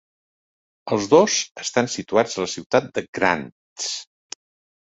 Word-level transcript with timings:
Els 0.95 1.09
dos 1.11 1.35
estan 1.65 1.89
situats 1.97 2.39
a 2.39 2.43
la 2.47 2.49
ciutat 2.57 2.91
de 2.97 3.07
Grants. 3.19 3.93